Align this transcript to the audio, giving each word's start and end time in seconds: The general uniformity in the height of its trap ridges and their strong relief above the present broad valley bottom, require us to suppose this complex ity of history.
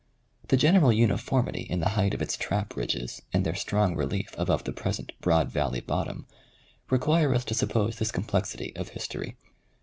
The 0.47 0.57
general 0.57 0.91
uniformity 0.91 1.61
in 1.61 1.79
the 1.79 1.89
height 1.89 2.15
of 2.15 2.23
its 2.23 2.35
trap 2.35 2.75
ridges 2.75 3.21
and 3.33 3.45
their 3.45 3.53
strong 3.53 3.95
relief 3.95 4.33
above 4.35 4.63
the 4.63 4.73
present 4.73 5.11
broad 5.21 5.51
valley 5.51 5.79
bottom, 5.81 6.25
require 6.89 7.35
us 7.35 7.45
to 7.45 7.53
suppose 7.53 7.97
this 7.99 8.11
complex 8.11 8.55
ity 8.55 8.75
of 8.75 8.89
history. 8.89 9.35